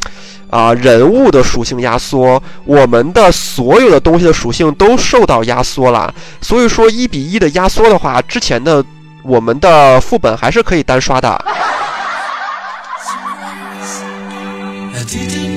[0.51, 6.13] 啊、人物的属性压缩，我们的所有的东西的属性都受到压缩了。
[6.41, 8.85] 所以说一比一的压缩的话，之前的
[9.23, 11.45] 我们的副本还是可以单刷的。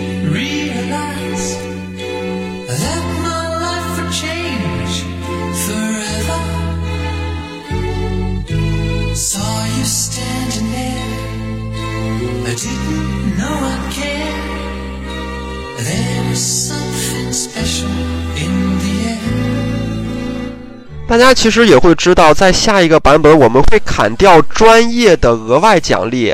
[21.07, 26.33] 大家其实也会知道，在下一个版本我们会砍掉专业的额外奖励，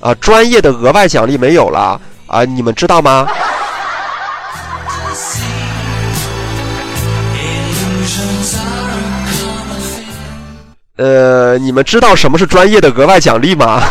[0.00, 3.28] 啊、专业的额外奖励没有了啊、你们知道吗.
[10.96, 13.82] 呃，你们知道什么是专业的额外奖励吗？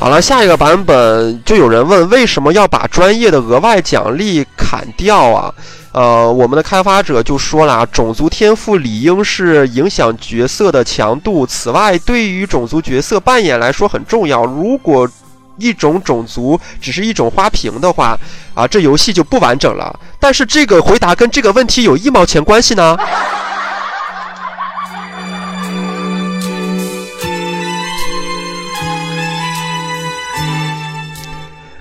[0.00, 5.52] 好了，下一个版本就有人问，为什么要把专业的额外奖励砍掉啊？
[5.90, 11.44] 呃，我们的开发者就说了，种族天赋理应是影响角色的强度。
[11.44, 14.44] 此外，对于种族角色扮演来说很重要。
[14.44, 15.08] 如果
[15.56, 18.16] 一种种族只是一种花瓶的话，
[18.54, 19.98] 啊，这游戏就不完整了。
[20.20, 22.96] 但是这个回答跟这个问题有一毛钱关系呢？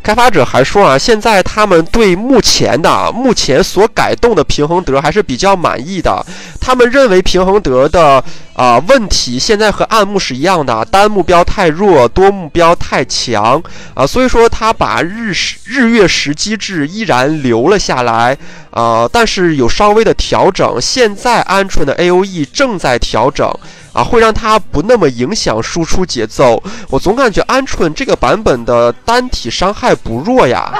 [0.08, 6.26] 开发者还说啊，现在他们对目前的啊目前所改动的平衡德还是比较满意的。
[6.62, 8.24] 他们认为平衡德的
[8.58, 13.62] 啊、问题现在和暗牧是一样的，单目标太弱，多目标太强
[13.94, 18.36] 啊、所以说他把日时日月食机制依然留了下来
[18.72, 20.82] 啊、但是有稍微的调整。
[20.82, 23.48] 现在鹌鹑的 A O E 正在调整
[23.94, 26.64] 啊，会让它不那么影响输出节奏。
[26.90, 30.74] 我总感觉鹌鹑这个版本的单体伤害不弱呀。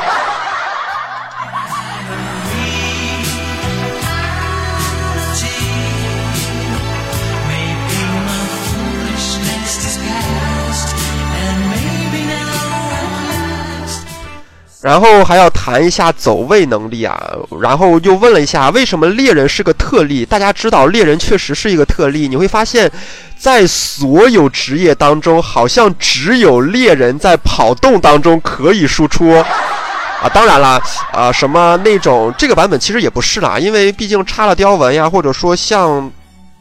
[14.88, 17.22] 然后还要谈一下走位能力啊，
[17.60, 20.26] 然后又问了一下为什么猎人是个特例。
[20.26, 22.90] 大家知道猎人确实是一个特例，你会发现，
[23.38, 29.30] 在所有职业当中，好像只有猎人在跑动当中可以输出。
[30.24, 30.82] 啊，当然啦，
[31.12, 36.10] 啊，什么那种这个版本其实也不是啦，因为毕竟插了雕纹呀，或者说像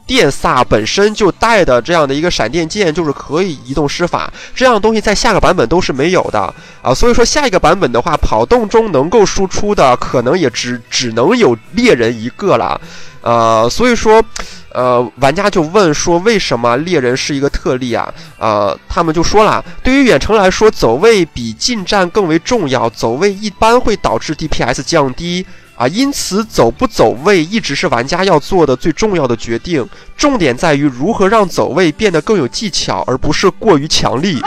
[0.07, 6.95] 电萨本身就带的这样的一个闪电剑，就是可以移动施法，这样的东西在下个版本都是没有的啊。
[6.95, 12.81] 所以说下一个版本的话，跑动中能够输出的可能也只只能有猎人一个了，
[13.21, 14.25] 呃，所以说。
[14.77, 18.13] 呃，玩家就问说，为什么猎人是一个特例啊？
[18.39, 25.47] 呃，他们就说了，对于远程来说，走位比近战更为重要，走位一般会导致 DPS 降低
[25.77, 34.43] 啊，因此走不走位一直是玩家要做的最重要的决定，重点在于如何让走位变得更有技巧，而不是过于强力。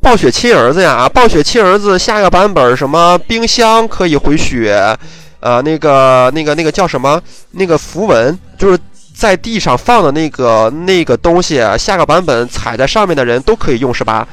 [0.00, 4.96] 暴雪亲儿子呀，暴雪亲儿子下个版本什么冰箱可以回血，
[5.40, 7.20] 呃，那个那个那个叫什么？
[7.50, 8.78] 那个符文就是
[9.18, 14.28] 在地上放的那个那个东西，下个版本踩在上面的人都可以用是吧？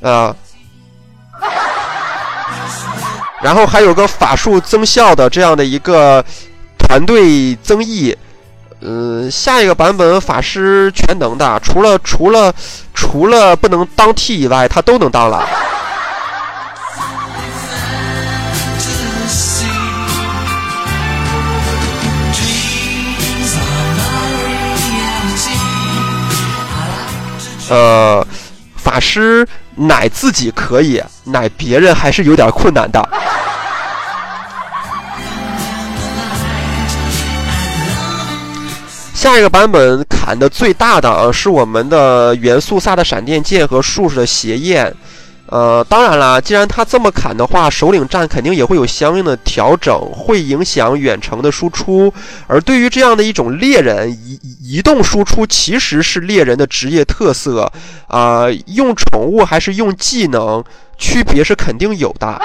[0.00, 0.34] 呃。
[3.42, 6.24] 然后还有个法术增效的这样的一个
[6.78, 8.16] 团队增益，
[8.80, 12.52] 嗯，下一个版本法师全能的，除了除了
[12.94, 15.46] 除了不能当 T 以外，他都能当了。
[27.70, 28.26] 呃，
[28.76, 29.46] 法师
[29.76, 33.08] 奶自己可以，奶别人还是有点困难的。
[39.14, 44.92] 下一个版本砍的最大的啊，是我们的元素萨的闪电剑和术士的邪焰。
[45.50, 52.12] 呃，当然啦，既然他这么砍的话，首领战肯定也会有相应的调整，会影响远程的输出。
[52.46, 57.70] 而对于这样的一种猎人，移移动输出其实是猎人的职业特色。
[58.06, 60.62] 啊、用宠物还是用技能，
[60.96, 62.40] 区别是肯定有的。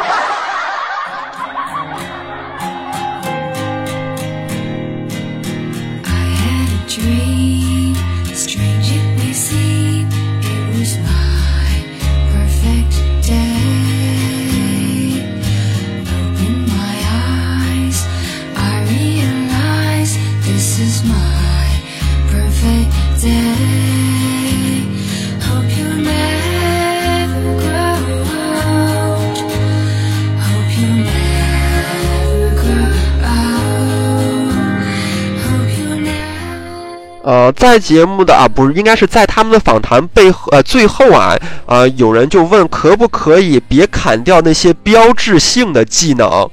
[37.25, 46.47] 呃，在节目的啊，不是，应该是在他们的访谈背后，呃，最后啊，呃，有人就问可不可以别砍掉那些标志性的技能，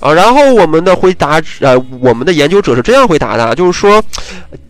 [0.00, 4.02] 啊，然后我们的回答，呃，我们的研究者是这样回答的，就是说，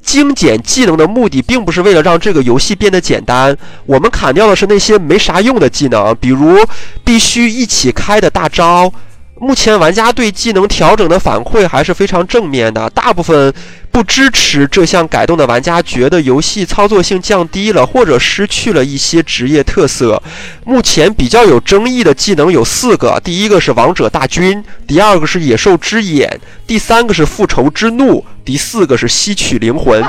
[0.03, 6.59] 精简技能的目的并不是为了让这个游戏变得简单，我们砍掉的是那些没啥用的技能，比如
[7.03, 8.93] 必须一起开的大招。
[9.39, 13.53] 目前玩家对技能调整的反馈还是非常正面的，大部分
[13.91, 20.23] 不支持这项改动的玩家觉得游戏操作性降低了，或者失去了一些职业特色。
[20.65, 30.03] 目前比较有争议的技能有四个，第一个是王者大军，第二个是野兽之眼，第三个是复仇之怒，第四个是吸取灵魂。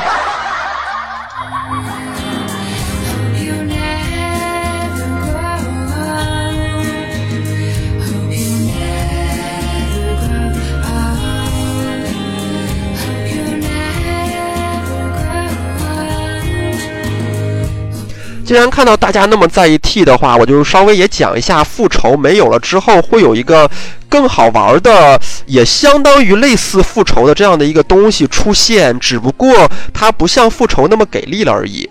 [18.47, 23.69] 既然看到大家那么在意 T 的话，我就稍微也讲一下复仇没有了之后会有一个
[24.07, 31.89] 更好玩的，也相当于类似复仇的这样的一个东西出现，只不过它不像复仇那么给力了而已。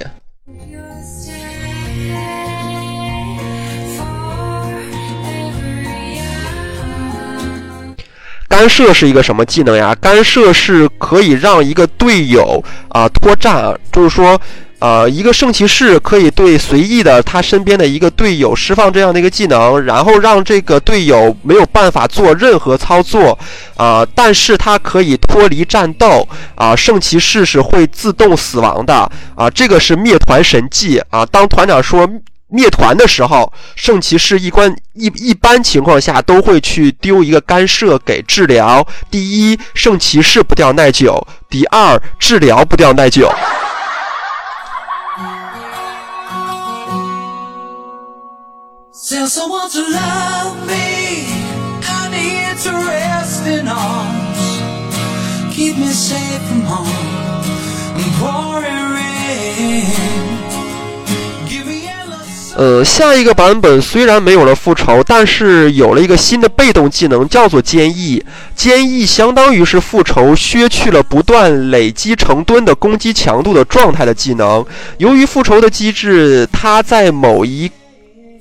[8.49, 9.95] 干涉是一个什么技能呀？
[10.01, 14.41] 干涉是可以让一个队友啊脱战，就是说。
[14.79, 23.39] 呃，一个圣骑士可以对随意的他身边的一个队友释放这样的一个技能，然后让这个队友没有办法做任何操作，
[23.77, 31.25] 啊、但是他可以脱离战斗，啊、圣骑士是会自动死亡的，啊、这个是灭团神技啊。
[31.25, 32.07] 当团长说
[32.49, 38.87] 灭团的时候，圣骑士一关一一般情况下都会去丢一个干涉给治疗。
[39.11, 41.15] 第一，圣骑士不掉耐久；
[41.49, 43.33] 第二，治疗不掉耐久。
[49.09, 51.29] Tell someone to love me.
[51.87, 55.55] I need to rest in arms.
[55.55, 57.45] Keep me safe from harm
[57.95, 59.87] and pouring rain.
[61.49, 68.25] Give me endless 呃，下一个版本虽然没有了复仇，但是有了一个新的被动技能，叫做坚毅。
[68.57, 74.67] 坚毅相当于是复仇削去了不断累积成吨的攻击强度的状态的技能。
[74.99, 77.71] 由于复仇的机制，它在某一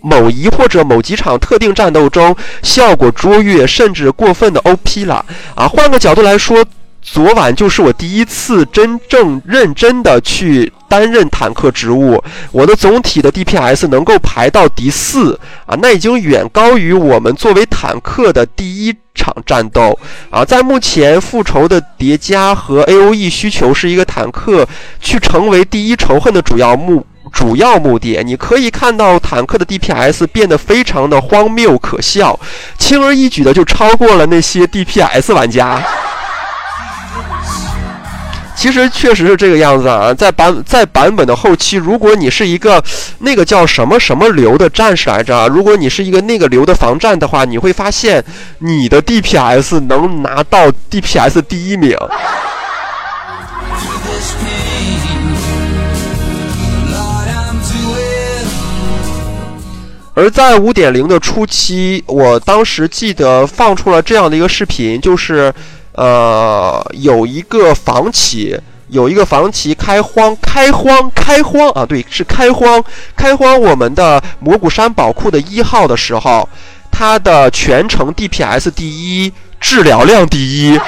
[0.06, 5.26] 某一或者某几场特定战斗中效果卓越，甚至过分的 OP 了
[5.56, 5.68] 啊！
[5.68, 6.64] 换个角度来说，
[7.02, 19.98] 昨晚就是我第一次真正认真的去担任坦克职务，我的总体的 DPS 能够排到第四啊，那已经远高于我们作为坦克的第一场战斗
[20.30, 20.46] 啊。
[20.46, 24.68] 在目前复仇的叠加和 AOE 需求是一个坦克
[25.02, 27.04] 去成为第一仇恨的主要目。
[27.36, 32.40] 主要目的，你可以看到坦克的 DPS 变得非常的荒谬可笑，
[32.80, 35.84] 轻而易举的就超过了那些 DPS 玩家。
[38.56, 42.82] 其实确实是这个样子啊，在版在版本的后期，如果你是一个
[43.20, 48.24] 那个叫什么什么流的战士来着，如果你是一个那个流的防战的话，你会发现
[48.60, 51.98] 你的 DPS 能拿到 DPS 第一名。
[60.16, 65.54] 而在五点零的初期，我当时记得放出了这样的一个视频，就是，
[65.92, 68.58] 呃，有一个房企，
[68.88, 72.82] 有一个房企开荒，开荒，开荒啊，对，是开荒，
[73.14, 76.48] 开荒我们的蘑菇山宝库的一号的时候，
[76.90, 80.80] 它的全程 DPS 第一，治疗量第一。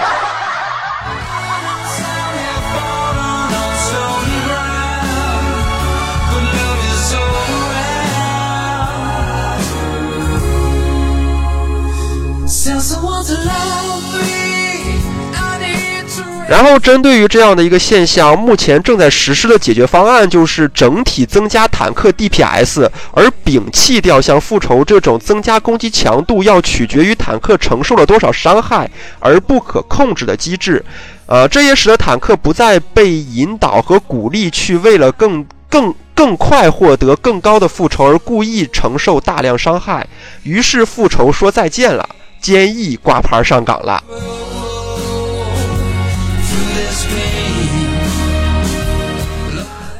[16.49, 28.89] 然后，针对于这样的一个现象，目前正在实施的解决方案就是整体增加坦克 DPS，而摒弃掉像复仇这种增加攻击强度要取决于坦克承受了多少伤害
[29.19, 30.83] 而不可控制的机制。
[31.25, 40.07] 呃，这也使得坦克不再被引导和鼓励去为了更更更快获得更高的复仇而故意承受大量伤害。
[40.43, 42.07] 于是复仇说再见了，
[42.39, 44.01] 坚毅挂牌上岗了。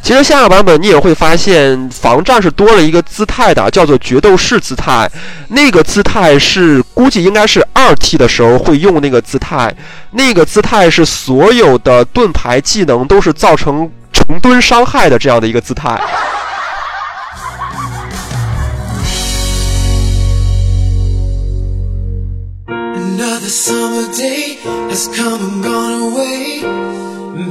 [0.08, 5.12] 其实下个版本你也会发现，防战是多了一个姿态的，叫做决斗士姿态。
[5.50, 9.76] 那个姿态是估计应该是二 T 的时候会用那个姿态，
[10.12, 16.00] 那个姿态是所有的盾牌技能都是造成成吨伤害的这样的一个姿态。
[22.96, 24.56] Another summer day
[24.90, 26.64] has come and gone away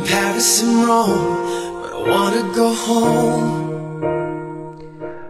[0.07, 1.76] Paris and Rome,
[2.07, 3.67] wanna go home.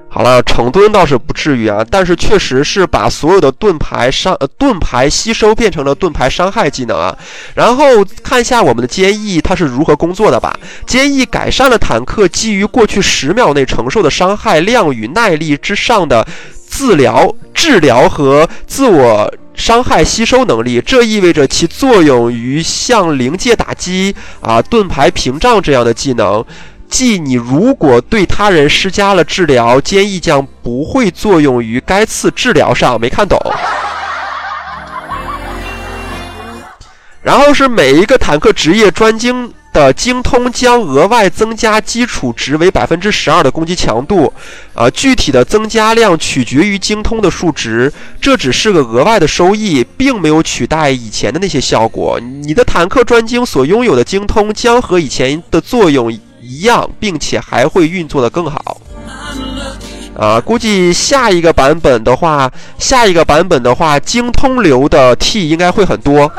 [0.09, 7.15] 好了，成吨倒是不至于啊，但是确实是把所有的盾牌伤呃盾牌吸收变成了盾牌伤害技能啊。
[7.55, 7.85] 然后
[8.23, 10.59] 看一下我们的坚毅它是如何工作的吧。
[10.87, 16.27] 坚毅改善了坦克基于过去十秒内承受的伤害量与耐力之上的
[16.71, 26.45] 治疗、治疗和自我伤害吸收能力，这意味着其作用于像灵界打击啊、盾牌屏障这样的技能。
[26.89, 33.01] 即你如果对他人施加了治疗，坚毅将不会作用于该次治疗上。
[33.01, 33.37] 没看懂。
[37.23, 44.33] 然后是每一个坦克职业专精的精通将额外增加基础值为百分之十二的攻击强度，
[44.73, 52.19] 啊，具体的增加量取决于精通的数值，这只是个额外的收益，并没有取代以前的那些效果。
[52.19, 56.11] 你的坦克专精所拥有的精通将和以前的作用
[56.41, 58.81] 一样，并且还会运作的更好。
[60.19, 66.33] 啊，估计下一个版本的话，下一个版本的话，精通流的 T 应该会很多。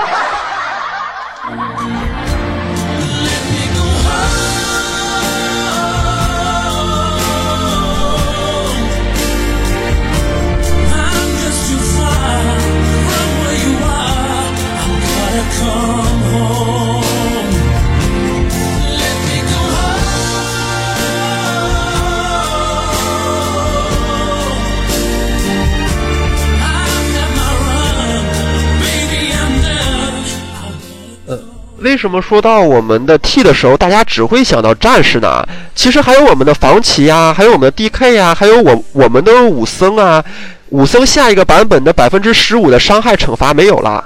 [31.80, 35.48] 为什么说到我们的 T 的时候，大家只会想到战士呢？
[35.76, 40.24] 其实还有我们的防骑呀，还有我们的 DK 呀，还有我我们的武僧啊。
[40.70, 44.04] 武僧下一个版本的百分之十五的伤害惩罚没有了。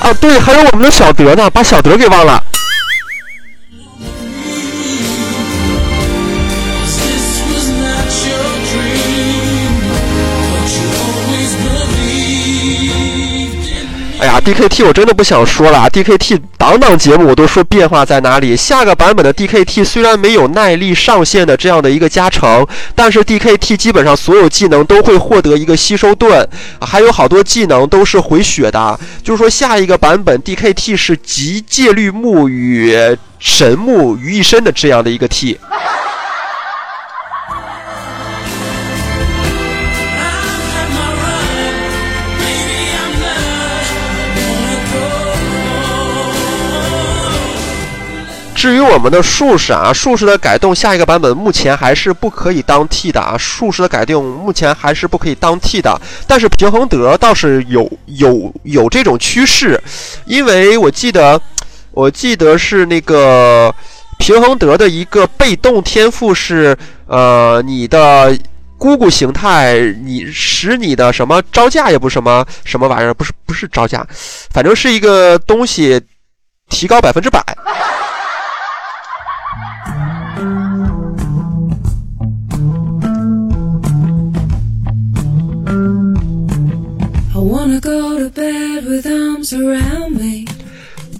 [0.00, 2.42] 啊，对，还有我们的小德呢，把小德给忘了。
[14.22, 18.56] 哎呀，DKT 我真的不想说了，DKT 档档节目我都说变化在哪里。
[18.56, 22.64] 下个版本的 DKT 虽然没有耐力上限的这样的一个加成，
[22.94, 26.46] 但是 DKT 基本上所有技能都会获得一个吸收盾，
[26.80, 29.00] 还有好多技能都是回血的。
[29.24, 32.96] 就是说下一个版本 DKT 是集戒律木与
[33.40, 35.58] 神木于一身的这样的一个 T。
[48.62, 53.36] 至于我们的术士啊，术士的改动，下一个版本目前还是不可以当 T 的啊。
[53.36, 59.82] 术士的改动目前还是不可以当 T 的，但是平衡德倒是有有有这种趋势，
[60.26, 61.40] 因为我记得
[61.90, 63.74] 我记得是那个
[64.20, 68.38] 平衡德的一个被动天赋是呃你的。
[68.78, 74.06] 姑姑形态，你使你的什么招架也不是什么什么玩意儿，不是不是招架，
[74.50, 76.00] 反正是一个东西，
[76.68, 77.40] 提高百分之百。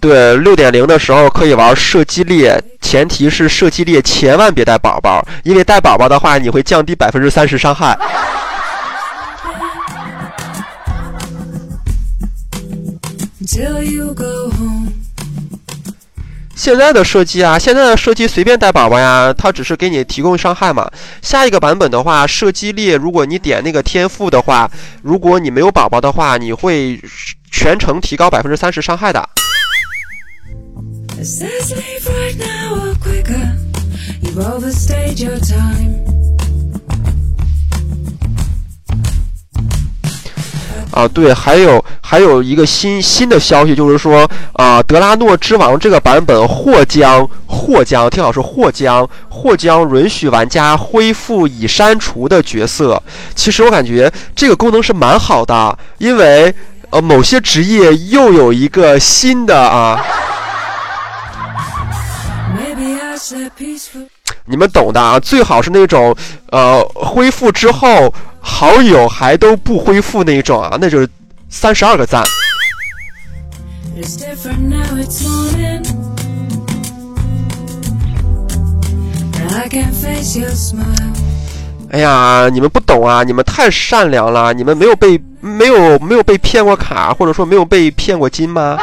[0.01, 7.99] 对，六点零的时候可以玩射击猎，前提是射击猎千万别带宝宝，因为带宝宝的话，你会降低百分之三十伤害。
[13.41, 14.62] Until you go home.
[16.55, 20.89] 现在的射击啊，现在的射击随便带宝宝呀，它只是给你提供伤害嘛。
[21.21, 24.71] 下一个版本的话，射击猎，如果你点那个天赋的话，
[25.03, 27.01] 如果你没有宝宝的话，你会
[27.51, 29.29] 全程提高百分之三十伤害的。
[40.93, 53.03] 啊，对，还有还有一个新新的消息，就是说啊，德拉诺之王这个版本或将或将，听好是或将或将允许玩家恢复已删除的角色。
[53.35, 56.55] 其实我感觉这个功能是蛮好的，因为
[56.91, 60.05] 呃某些职业又有一个新的啊.
[64.45, 66.15] 你们懂的啊，最好是那种
[66.51, 68.13] 呃恢复之后
[68.45, 71.09] 好友还都不恢复那种啊，那就是
[71.49, 72.23] 三十二个赞。
[81.91, 83.23] 哎呀，你们不懂啊！
[83.23, 88.79] 你们太善良了，你们没有被没有没有被骗过卡，或者说没有被骗过金吗？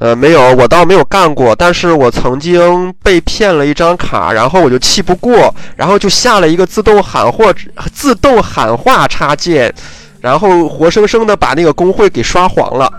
[0.00, 7.52] 呃，没有，我倒没有干过，但是我曾经被骗了一张卡，然后我就气不过，然后就下了一个自动喊话
[7.92, 9.74] 自动喊话插件，
[10.20, 12.92] 然后活生生的把那个工会给刷黄了。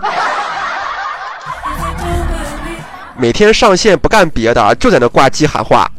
[3.16, 5.90] 每天上线不干别的，就在那挂机喊话。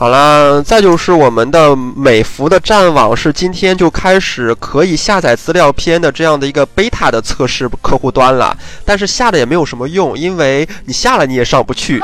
[0.00, 12.02] 好了，再就是我们的美服的战网是今天就开始可以下载资料片的这样的一个 beta 的测试客户端了，但是下了也没有什么用，因为你下了你也上不去。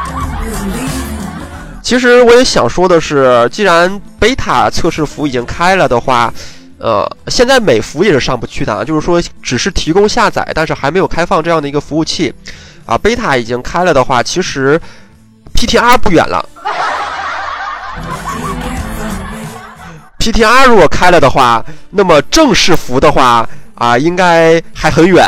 [1.80, 6.30] 其实我也想说的是，既然贝塔测试服已经开了的话，
[6.76, 12.30] 呃，现在美服也是上不去的啊，就是说只是提供下载，但是还没有开放这样的一个服务器
[12.84, 12.98] 啊。
[12.98, 14.78] 贝塔已经开了的话，其实
[15.56, 16.46] PTR 不远了。
[20.18, 25.26] PTR 如果开了的话，那么正式服的话啊，应该还很远。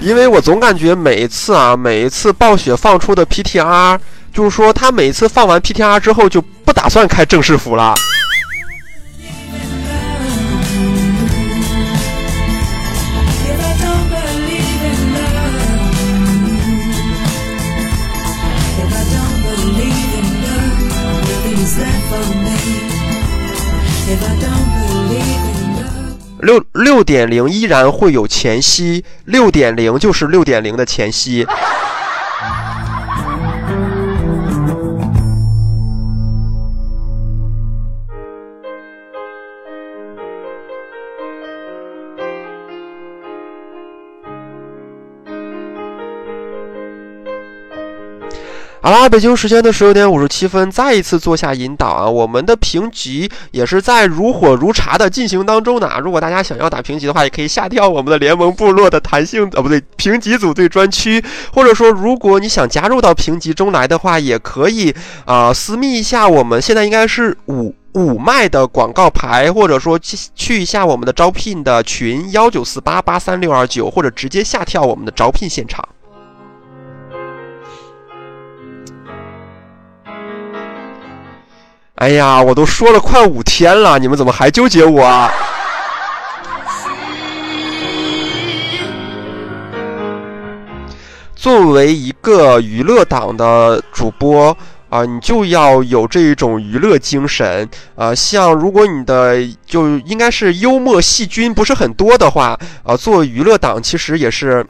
[0.00, 3.98] 因为我总感觉每一次啊，每一次暴雪放出的 PTR，
[4.32, 7.94] 就是说他每次放完 PTR 之后就不打算开正式服了。
[26.76, 31.46] 六点零依然会有前夕，六点零就是六点零的前夕。
[48.86, 52.08] 好啦，北京时间的十六点五十七分，再一次做下引导啊！
[52.08, 55.90] 我们的评级也是在如火如茶的进行当中呢。
[56.04, 61.20] 如果大家想要打评级的话，也可以下跳我们的联盟部落的弹性呃不对评级组队专区，
[61.52, 67.74] 或者说如果你想加入到评级中来的话，也可以啊、私密一下我们现在应该是五。
[67.94, 75.82] 五麦的广告牌，或者说去去一下我们的招聘的群幺九四八八三六二九，或者直接下跳我们的招聘现场。
[81.96, 85.32] 哎呀，我都说了快五天了，你们怎么还纠结我啊？
[91.34, 94.54] 作为一个娱乐党的主播
[94.90, 104.64] 啊、你就要有这一种娱乐精神啊、像如果你的就应该是幽默细菌不是很多的话啊、做娱乐党其实也是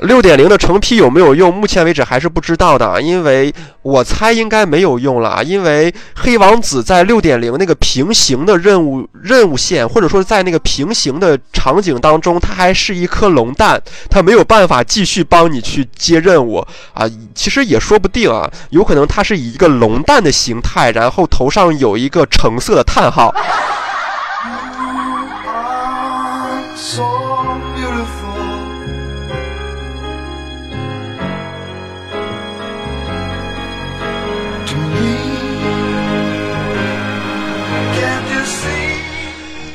[0.00, 1.54] 六点零的成批有没有用？
[1.54, 13.80] 目前为止还是不知道的，因为我猜应该没有用了，因为黑王子在六点零那个平行的任务任务线，或者说在那个平行的场景当中，它还是一颗龙蛋，
[14.10, 17.08] 它没有办法继续帮你去接任务啊。
[17.34, 23.32] 其实也说不定啊，有可能它是以一个龙蛋的形态，然后头上有一个橙色的叹号。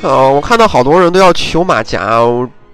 [0.02, 2.20] 呃，我看到好多人都要求马甲，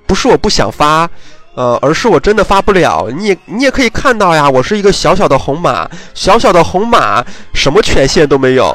[0.06, 1.08] 不是我不想发，
[1.54, 3.08] 呃，而是我真的发不了。
[3.16, 8.72] 你也你也可以看到呀，我是一个小小的红马，小小的红马，什么权限都没有。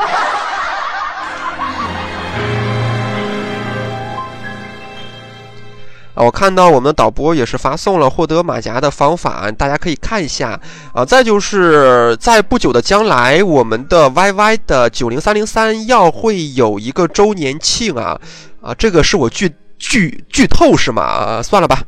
[6.24, 10.60] 我看到我们的导播也是发送了获得马甲的方法，大家可以看一下
[10.94, 11.04] 啊。
[11.04, 18.20] 再就是在不久的将来，我们的 YY 的九零三零三要会有一个周年庆啊
[18.62, 21.02] 啊，这个是我剧剧剧透是吗？
[21.02, 21.82] 啊，算了吧。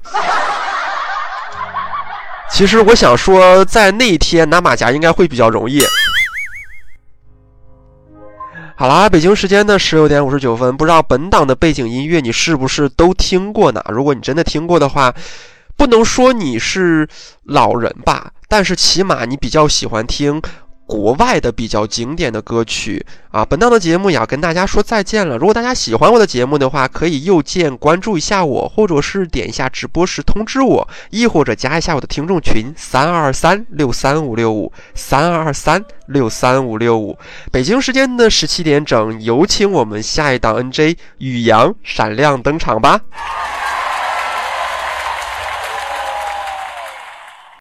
[2.50, 5.80] 其实我想说，在那一天拿马甲应该会比较容易。
[8.76, 13.84] 好啦，北京时间的十六点五十九分，不知道本档的背景音乐你是不是都听过呢？
[13.90, 15.14] 如果你真的听过的话，
[15.78, 17.08] 不能说你是
[17.44, 20.42] 老人吧，但是起码你比较喜欢听
[20.86, 23.46] 国外的比较经典的歌曲啊。
[23.46, 25.38] 本档的节目也要跟大家说再见了。
[25.38, 37.18] 如果大家喜欢我的节目的话，可以右键关注一下我，或者是点一下直播时通知我，亦或者加一下我的听众群三二三六三五六五三二三六三五六五。
[37.52, 43.02] 北京时间的十七点整，有请我们下一档 NJ 宇阳闪亮登场吧。